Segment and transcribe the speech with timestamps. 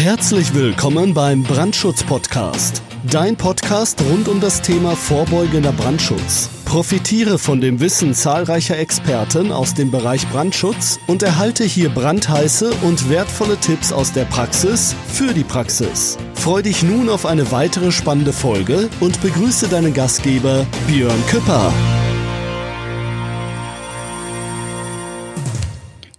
[0.00, 2.80] Herzlich willkommen beim Brandschutz-Podcast.
[3.10, 6.48] Dein Podcast rund um das Thema vorbeugender Brandschutz.
[6.64, 13.10] Profitiere von dem Wissen zahlreicher Experten aus dem Bereich Brandschutz und erhalte hier brandheiße und
[13.10, 16.16] wertvolle Tipps aus der Praxis für die Praxis.
[16.32, 21.74] Freu dich nun auf eine weitere spannende Folge und begrüße deinen Gastgeber Björn Küpper.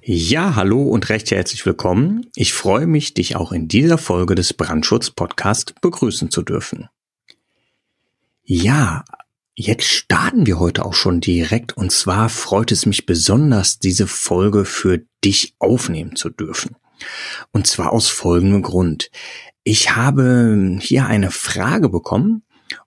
[0.03, 2.25] Ja, hallo und recht herzlich willkommen.
[2.35, 6.89] Ich freue mich, dich auch in dieser Folge des Brandschutz-Podcast begrüßen zu dürfen.
[8.43, 9.05] Ja,
[9.53, 14.65] jetzt starten wir heute auch schon direkt und zwar freut es mich besonders, diese Folge
[14.65, 16.75] für dich aufnehmen zu dürfen.
[17.51, 19.11] Und zwar aus folgendem Grund.
[19.63, 22.41] Ich habe hier eine Frage bekommen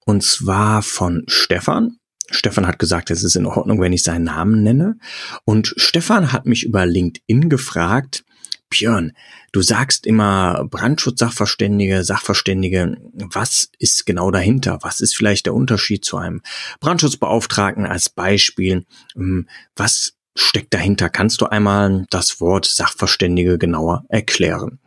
[0.05, 2.01] und zwar von Stefan
[2.34, 4.98] Stefan hat gesagt, es ist in Ordnung, wenn ich seinen Namen nenne.
[5.45, 8.25] Und Stefan hat mich über LinkedIn gefragt,
[8.70, 9.12] Björn,
[9.52, 12.97] du sagst immer Brandschutzsachverständige, Sachverständige.
[13.14, 14.78] Was ist genau dahinter?
[14.83, 16.42] Was ist vielleicht der Unterschied zu einem
[16.81, 18.84] Brandschutzbeauftragten als Beispiel?
[19.16, 21.09] Ähm, was steckt dahinter?
[21.09, 24.81] Kannst du einmal das Wort Sachverständige genauer erklären?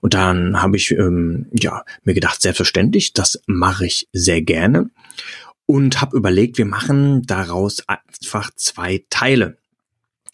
[0.00, 4.90] Und dann habe ich ähm, ja mir gedacht, selbstverständlich, das mache ich sehr gerne
[5.66, 9.56] und habe überlegt, wir machen daraus einfach zwei Teile.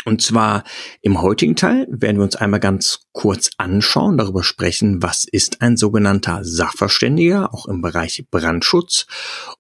[0.05, 0.65] Und zwar
[1.03, 5.77] im heutigen Teil werden wir uns einmal ganz kurz anschauen, darüber sprechen, was ist ein
[5.77, 9.07] sogenannter Sachverständiger, auch im Bereich Brandschutz.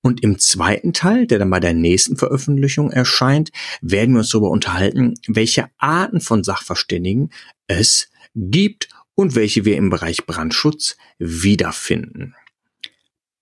[0.00, 3.50] Und im zweiten Teil, der dann bei der nächsten Veröffentlichung erscheint,
[3.82, 7.30] werden wir uns darüber unterhalten, welche Arten von Sachverständigen
[7.66, 12.34] es gibt und welche wir im Bereich Brandschutz wiederfinden.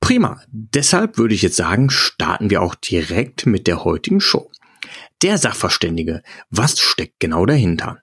[0.01, 0.41] Prima.
[0.51, 4.51] Deshalb würde ich jetzt sagen, starten wir auch direkt mit der heutigen Show.
[5.23, 6.23] Der Sachverständige.
[6.51, 8.03] Was steckt genau dahinter?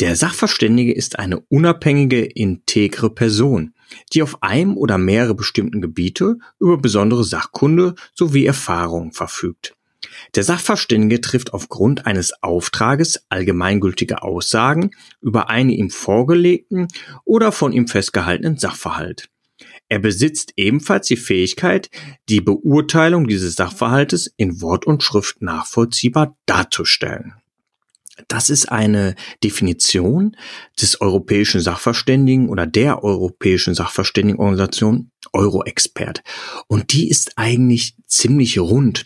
[0.00, 3.74] Der Sachverständige ist eine unabhängige, integre Person,
[4.12, 9.74] die auf einem oder mehrere bestimmten Gebiete über besondere Sachkunde sowie Erfahrung verfügt.
[10.34, 14.90] Der Sachverständige trifft aufgrund eines Auftrages allgemeingültige Aussagen
[15.20, 16.88] über einen ihm vorgelegten
[17.24, 19.28] oder von ihm festgehaltenen Sachverhalt.
[19.88, 21.90] Er besitzt ebenfalls die Fähigkeit,
[22.28, 27.34] die Beurteilung dieses Sachverhaltes in Wort und Schrift nachvollziehbar darzustellen.
[28.28, 29.14] Das ist eine
[29.44, 30.36] Definition
[30.80, 36.22] des europäischen Sachverständigen oder der europäischen Sachverständigenorganisation Euroexpert.
[36.66, 39.04] Und die ist eigentlich ziemlich rund.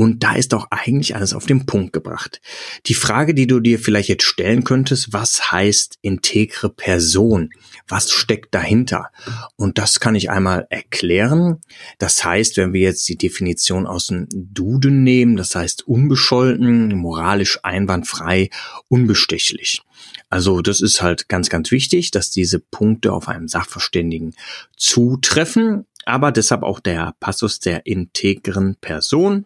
[0.00, 2.40] Und da ist auch eigentlich alles auf den Punkt gebracht.
[2.86, 7.50] Die Frage, die du dir vielleicht jetzt stellen könntest, was heißt integre Person?
[7.86, 9.10] Was steckt dahinter?
[9.56, 11.60] Und das kann ich einmal erklären.
[11.98, 17.58] Das heißt, wenn wir jetzt die Definition aus dem Duden nehmen, das heißt unbescholten, moralisch
[17.62, 18.48] einwandfrei,
[18.88, 19.82] unbestechlich.
[20.30, 24.34] Also das ist halt ganz, ganz wichtig, dass diese Punkte auf einem Sachverständigen
[24.78, 29.44] zutreffen, aber deshalb auch der Passus der integren Person.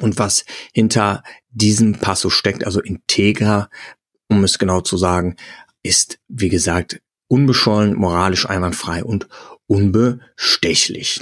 [0.00, 3.68] Und was hinter diesem Passus steckt, also integer,
[4.28, 5.36] um es genau zu sagen,
[5.82, 9.28] ist, wie gesagt, unbeschollen, moralisch einwandfrei und
[9.66, 11.20] unbestechlich.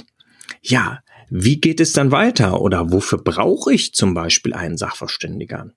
[0.61, 0.99] Ja,
[1.29, 5.71] wie geht es dann weiter oder wofür brauche ich zum Beispiel einen Sachverständiger?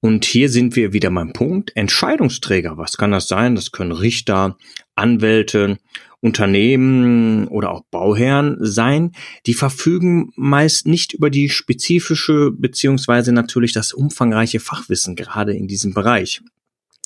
[0.00, 2.76] Und hier sind wir wieder beim Punkt Entscheidungsträger.
[2.78, 3.54] Was kann das sein?
[3.54, 4.56] Das können Richter,
[4.94, 5.78] Anwälte,
[6.26, 9.12] Unternehmen oder auch Bauherren sein.
[9.46, 15.94] Die verfügen meist nicht über die spezifische beziehungsweise natürlich das umfangreiche Fachwissen gerade in diesem
[15.94, 16.42] Bereich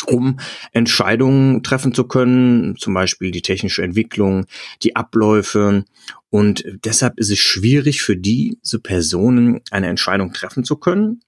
[0.07, 0.41] um
[0.73, 4.47] Entscheidungen treffen zu können, zum Beispiel die technische Entwicklung,
[4.83, 5.85] die Abläufe.
[6.31, 11.21] Und deshalb ist es schwierig für diese Personen eine Entscheidung treffen zu können.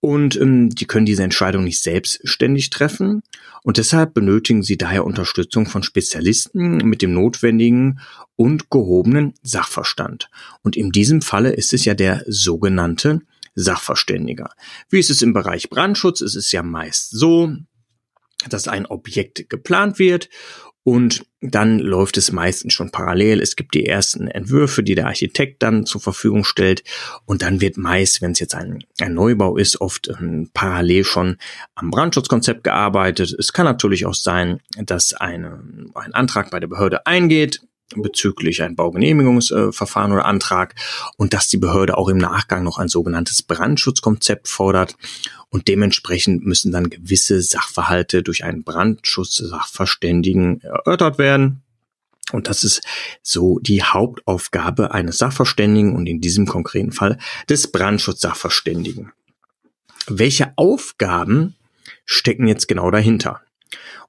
[0.00, 3.22] Und ähm, die können diese Entscheidung nicht selbstständig treffen.
[3.62, 8.00] Und deshalb benötigen sie daher Unterstützung von Spezialisten mit dem notwendigen
[8.36, 10.28] und gehobenen Sachverstand.
[10.62, 13.22] Und in diesem Falle ist es ja der sogenannte
[13.54, 14.50] Sachverständiger.
[14.90, 16.20] Wie ist es im Bereich Brandschutz?
[16.20, 17.56] Es ist ja meist so,
[18.48, 20.28] dass ein Objekt geplant wird
[20.86, 23.40] und dann läuft es meistens schon parallel.
[23.40, 26.84] Es gibt die ersten Entwürfe, die der Architekt dann zur Verfügung stellt.
[27.24, 31.38] Und dann wird meist, wenn es jetzt ein, ein Neubau ist, oft ähm, parallel schon
[31.74, 33.34] am Brandschutzkonzept gearbeitet.
[33.36, 35.60] Es kann natürlich auch sein, dass eine,
[35.96, 37.62] ein Antrag bei der Behörde eingeht
[37.94, 40.74] bezüglich ein Baugenehmigungsverfahren oder Antrag
[41.16, 44.96] und dass die Behörde auch im Nachgang noch ein sogenanntes Brandschutzkonzept fordert
[45.50, 51.62] und dementsprechend müssen dann gewisse Sachverhalte durch einen Brandschutzsachverständigen erörtert werden.
[52.32, 52.82] Und das ist
[53.22, 57.18] so die Hauptaufgabe eines Sachverständigen und in diesem konkreten Fall
[57.48, 59.12] des Brandschutzsachverständigen.
[60.08, 61.54] Welche Aufgaben
[62.04, 63.42] stecken jetzt genau dahinter?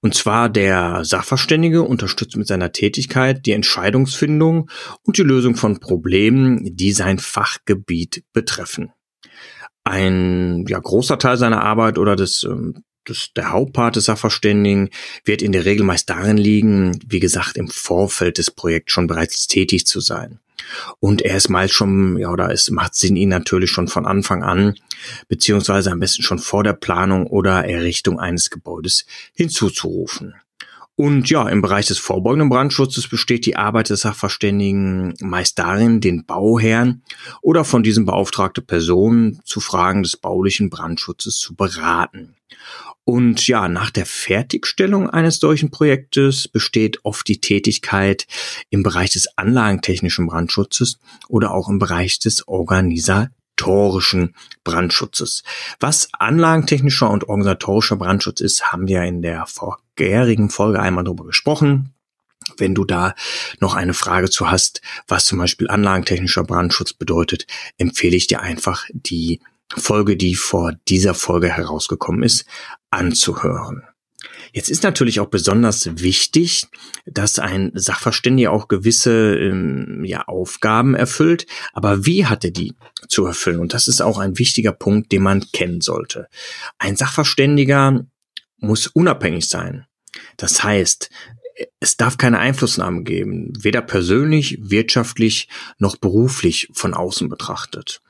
[0.02, 4.70] Und zwar der Sachverständige unterstützt mit seiner Tätigkeit die Entscheidungsfindung
[5.04, 8.92] und die Lösung von Problemen, die sein Fachgebiet betreffen.
[9.84, 14.90] Ein ja, großer Teil seiner Arbeit oder des, ähm, des, der Hauptpart des Sachverständigen
[15.24, 19.48] wird in der Regel meist darin liegen, wie gesagt, im Vorfeld des Projekts schon bereits
[19.48, 20.40] tätig zu sein.
[21.00, 24.44] Und er ist meist schon, ja, oder es macht Sinn, ihn natürlich schon von Anfang
[24.44, 24.76] an,
[25.28, 30.36] beziehungsweise am besten schon vor der Planung oder Errichtung eines Gebäudes hinzuzurufen.
[31.00, 36.26] Und ja, im Bereich des vorbeugenden Brandschutzes besteht die Arbeit des Sachverständigen meist darin, den
[36.26, 37.04] Bauherrn
[37.44, 42.36] oder von diesem beauftragte Person zu Fragen des baulichen Brandschutzes zu beraten.
[43.10, 48.28] Und ja, nach der Fertigstellung eines solchen Projektes besteht oft die Tätigkeit
[48.70, 51.00] im Bereich des anlagentechnischen Brandschutzes
[51.30, 55.44] oder auch im Bereich des organisatorischen Brandschutzes.
[55.80, 61.94] Was anlagentechnischer und organisatorischer Brandschutz ist, haben wir in der vorherigen Folge einmal darüber gesprochen.
[62.58, 63.16] Wenn du da
[63.62, 68.84] noch eine Frage zu hast, was zum Beispiel anlagentechnischer Brandschutz bedeutet, empfehle ich dir einfach
[68.92, 69.40] die
[69.76, 72.46] Folge, die vor dieser Folge herausgekommen ist,
[72.90, 73.84] anzuhören.
[74.52, 76.66] Jetzt ist natürlich auch besonders wichtig,
[77.06, 81.46] dass ein Sachverständiger auch gewisse ähm, ja, Aufgaben erfüllt.
[81.74, 82.74] Aber wie hat er die
[83.08, 83.60] zu erfüllen?
[83.60, 86.28] Und das ist auch ein wichtiger Punkt, den man kennen sollte.
[86.80, 88.06] Ein Sachverständiger
[88.58, 89.86] muss unabhängig sein.
[90.38, 91.10] Das heißt,
[91.80, 98.02] es darf keine Einflussnahme geben, weder persönlich, wirtschaftlich noch beruflich von außen betrachtet.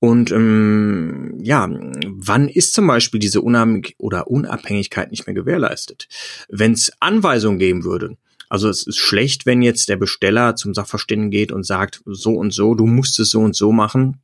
[0.00, 1.68] Und ähm, ja,
[2.06, 3.68] wann ist zum Beispiel diese Unab
[3.98, 6.08] oder Unabhängigkeit nicht mehr gewährleistet?
[6.48, 8.16] Wenn es Anweisungen geben würde,
[8.48, 12.52] also es ist schlecht, wenn jetzt der Besteller zum Sachverständigen geht und sagt, so und
[12.52, 14.22] so, du musst es so und so machen,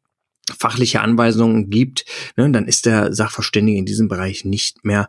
[0.58, 2.06] fachliche Anweisungen gibt,
[2.36, 5.08] ne, dann ist der Sachverständige in diesem Bereich nicht mehr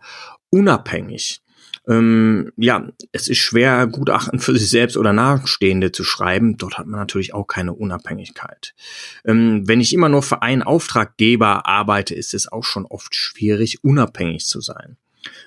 [0.49, 1.41] unabhängig.
[1.87, 6.57] Ähm, ja, es ist schwer, Gutachten für sich selbst oder Nachstehende zu schreiben.
[6.57, 8.73] Dort hat man natürlich auch keine Unabhängigkeit.
[9.25, 13.83] Ähm, wenn ich immer nur für einen Auftraggeber arbeite, ist es auch schon oft schwierig,
[13.83, 14.97] unabhängig zu sein.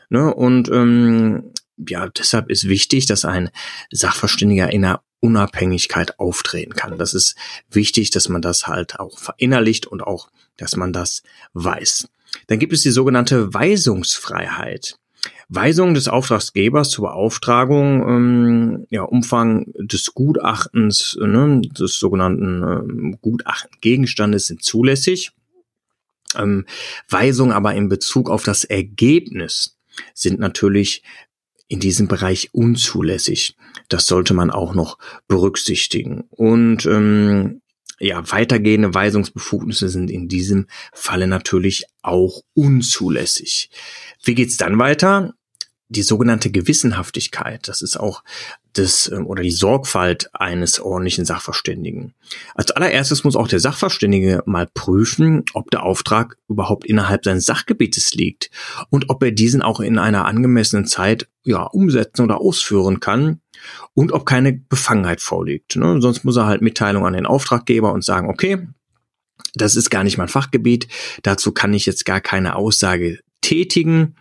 [0.09, 0.33] Ne?
[0.35, 3.51] Und ähm, ja, deshalb ist wichtig, dass ein
[3.91, 6.99] Sachverständiger in einer Unabhängigkeit auftreten kann.
[6.99, 7.37] Das ist
[7.71, 11.23] wichtig, dass man das halt auch verinnerlicht und auch, dass man das
[11.53, 12.09] weiß.
[12.47, 15.00] Dann gibt es die sogenannte Weisungsfreiheit.
[15.49, 24.47] Weisung des Auftragsgebers zur Beauftragung, ähm, ja, Umfang des Gutachtens, ne, des sogenannten ähm, Gutachtengegenstandes
[24.47, 25.33] sind zulässig.
[26.37, 26.65] Ähm,
[27.09, 29.77] Weisungen aber in Bezug auf das Ergebnis
[30.15, 31.03] sind natürlich
[31.67, 33.57] in diesem Bereich unzulässig.
[33.89, 36.25] Das sollte man auch noch berücksichtigen.
[36.31, 37.61] Und ähm,
[38.01, 43.71] ja, weitergehende Weisungsbefugnisse sind in diesem Falle natürlich auch unzulässig.
[44.25, 45.35] Wie geht's dann weiter?
[45.91, 48.23] die sogenannte Gewissenhaftigkeit, das ist auch
[48.73, 52.15] das ähm, oder die Sorgfalt eines ordentlichen Sachverständigen.
[52.55, 58.15] Als allererstes muss auch der Sachverständige mal prüfen, ob der Auftrag überhaupt innerhalb seines Sachgebietes
[58.15, 58.51] liegt
[58.89, 63.41] und ob er diesen auch in einer angemessenen Zeit ja umsetzen oder ausführen kann
[63.95, 65.77] und ob keine Befangenheit vorliegt.
[65.77, 66.01] Ne?
[66.01, 68.69] Sonst muss er halt Mitteilung an den Auftraggeber und sagen, okay,
[69.55, 70.89] das ist gar nicht mein Fachgebiet,
[71.23, 74.17] dazu kann ich jetzt gar keine Aussage tätigen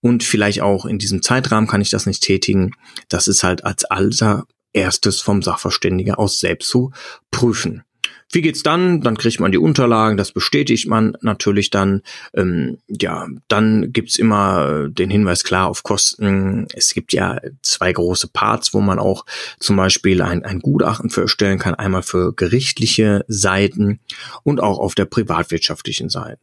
[0.00, 2.72] und vielleicht auch in diesem Zeitrahmen kann ich das nicht tätigen.
[3.08, 6.92] Das ist halt als allererstes vom Sachverständiger aus selbst zu
[7.30, 7.84] prüfen.
[8.32, 9.00] Wie geht's dann?
[9.00, 12.02] Dann kriegt man die Unterlagen, das bestätigt man natürlich dann.
[12.34, 16.66] Ähm, ja, dann gibt's immer den Hinweis klar auf Kosten.
[16.74, 19.24] Es gibt ja zwei große Parts, wo man auch
[19.60, 21.74] zum Beispiel ein, ein Gutachten für erstellen kann.
[21.74, 24.00] Einmal für gerichtliche Seiten
[24.42, 26.40] und auch auf der privatwirtschaftlichen Seite.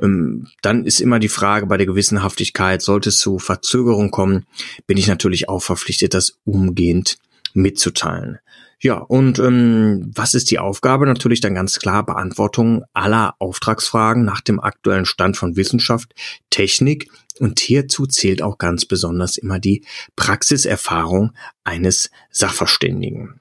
[0.00, 4.46] Ähm, dann ist immer die Frage bei der Gewissenhaftigkeit, sollte es zu Verzögerung kommen,
[4.86, 7.16] bin ich natürlich auch verpflichtet, das umgehend
[7.54, 8.38] mitzuteilen.
[8.84, 11.06] Ja, und ähm, was ist die Aufgabe?
[11.06, 16.14] Natürlich dann ganz klar Beantwortung aller Auftragsfragen nach dem aktuellen Stand von Wissenschaft,
[16.50, 19.86] Technik und hierzu zählt auch ganz besonders immer die
[20.16, 21.32] Praxiserfahrung
[21.64, 23.40] eines Sachverständigen.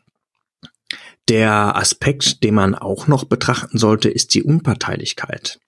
[1.28, 5.60] Der Aspekt, den man auch noch betrachten sollte, ist die Unparteilichkeit.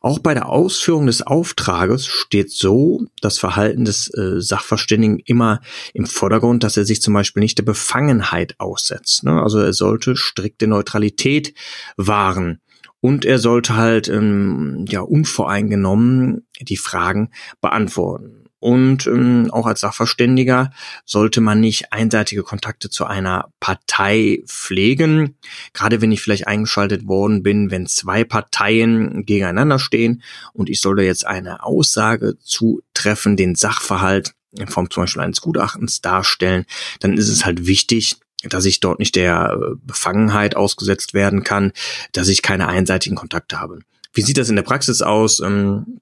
[0.00, 5.60] Auch bei der Ausführung des Auftrages steht so das Verhalten des äh, Sachverständigen immer
[5.94, 9.24] im Vordergrund, dass er sich zum Beispiel nicht der Befangenheit aussetzt.
[9.24, 9.42] Ne?
[9.42, 11.54] Also er sollte strikte Neutralität
[11.96, 12.60] wahren.
[13.00, 18.41] Und er sollte halt ähm, ja unvoreingenommen die Fragen beantworten.
[18.62, 20.70] Und ähm, auch als Sachverständiger
[21.04, 25.36] sollte man nicht einseitige Kontakte zu einer Partei pflegen.
[25.72, 31.02] Gerade wenn ich vielleicht eingeschaltet worden bin, wenn zwei Parteien gegeneinander stehen und ich sollte
[31.02, 36.64] jetzt eine Aussage zu treffen, den Sachverhalt in Form zum Beispiel eines Gutachtens darstellen,
[37.00, 38.14] dann ist es halt wichtig,
[38.44, 41.72] dass ich dort nicht der äh, Befangenheit ausgesetzt werden kann,
[42.12, 43.80] dass ich keine einseitigen Kontakte habe.
[44.12, 45.40] Wie sieht das in der Praxis aus?
[45.40, 46.00] Ähm,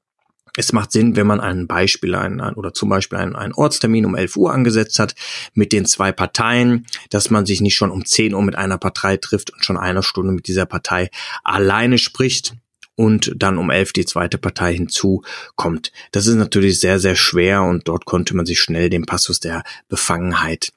[0.57, 4.07] es macht Sinn, wenn man ein Beispiel ein, ein, oder zum Beispiel einen, einen Ortstermin
[4.07, 5.15] um 11 Uhr angesetzt hat
[5.55, 9.17] mit den zwei Parteien, dass man sich nicht schon um 10 Uhr mit einer Partei
[9.17, 11.11] trifft und schon eine Stunde mit dieser Partei
[11.45, 12.55] alleine spricht
[12.97, 15.93] und dann um 11 die zweite Partei hinzukommt.
[16.13, 19.65] Das ist natürlich sehr, sehr schwer und dort konnte man sich schnell den Passus der
[19.89, 20.73] Befangenheit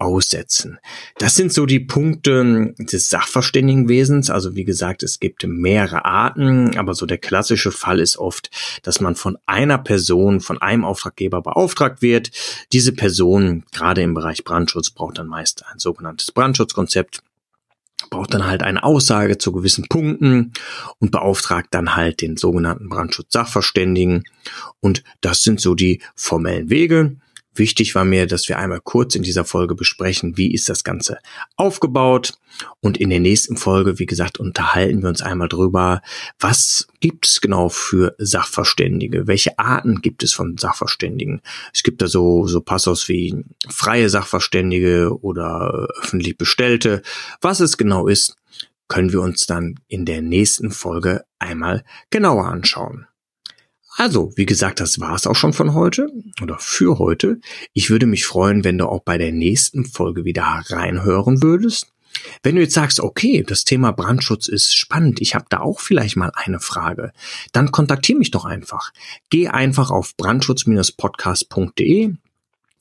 [0.00, 0.78] aussetzen.
[1.18, 4.30] Das sind so die Punkte des Sachverständigenwesens.
[4.30, 8.50] Also wie gesagt, es gibt mehrere Arten, aber so der klassische Fall ist oft,
[8.82, 12.30] dass man von einer Person, von einem Auftraggeber beauftragt wird.
[12.72, 17.22] Diese Person, gerade im Bereich Brandschutz, braucht dann meist ein sogenanntes Brandschutzkonzept
[18.08, 20.52] braucht dann halt eine Aussage zu gewissen Punkten
[20.98, 24.24] und beauftragt dann halt den sogenannten Brandschutz-Sachverständigen.
[24.80, 27.16] Und das sind so die formellen Wege.
[27.60, 31.18] Wichtig war mir, dass wir einmal kurz in dieser Folge besprechen, wie ist das Ganze
[31.56, 32.38] aufgebaut.
[32.80, 36.00] Und in der nächsten Folge, wie gesagt, unterhalten wir uns einmal drüber,
[36.38, 39.26] was gibt es genau für Sachverständige?
[39.26, 41.42] Welche Arten gibt es von Sachverständigen?
[41.74, 47.02] Es gibt da so, so Passos wie freie Sachverständige oder öffentlich Bestellte.
[47.42, 48.36] Was es genau ist,
[48.88, 53.06] können wir uns dann in der nächsten Folge einmal genauer anschauen.
[54.00, 57.38] Also, wie gesagt, das war's auch schon von heute oder für heute.
[57.74, 61.92] Ich würde mich freuen, wenn du auch bei der nächsten Folge wieder reinhören würdest.
[62.42, 66.16] Wenn du jetzt sagst, okay, das Thema Brandschutz ist spannend, ich habe da auch vielleicht
[66.16, 67.12] mal eine Frage,
[67.52, 68.90] dann kontaktiere mich doch einfach.
[69.28, 72.14] Geh einfach auf brandschutz-podcast.de,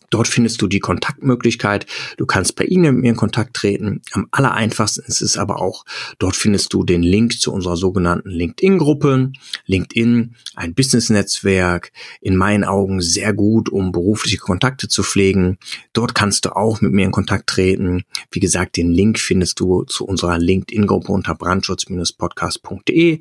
[0.10, 1.86] Dort findest du die Kontaktmöglichkeit.
[2.18, 4.02] Du kannst per E-Mail mit mir in Kontakt treten.
[4.12, 5.86] Am aller einfachsten ist es aber auch,
[6.18, 9.32] dort findest du den Link zu unserer sogenannten LinkedIn-Gruppe.
[9.66, 15.58] LinkedIn, ein Business-Netzwerk, in meinen Augen sehr gut, um berufliche Kontakte zu pflegen.
[15.94, 18.04] Dort kannst du auch mit mir in Kontakt treten.
[18.32, 23.20] Wie gesagt, den Link findest du zu unserer LinkedIn-Gruppe unter brandschutz-podcast.de.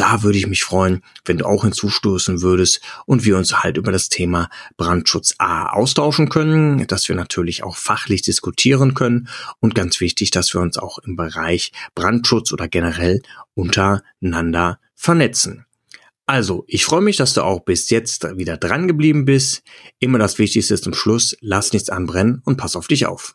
[0.00, 3.92] Da würde ich mich freuen, wenn du auch hinzustoßen würdest und wir uns halt über
[3.92, 9.28] das Thema Brandschutz A austauschen können, dass wir natürlich auch fachlich diskutieren können
[9.58, 13.20] und ganz wichtig, dass wir uns auch im Bereich Brandschutz oder generell
[13.52, 15.66] untereinander vernetzen.
[16.24, 19.62] Also, ich freue mich, dass du auch bis jetzt wieder dran geblieben bist.
[19.98, 23.34] Immer das Wichtigste zum Schluss, lass nichts anbrennen und pass auf dich auf.